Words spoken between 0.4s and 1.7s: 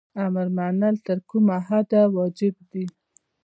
منل تر کومه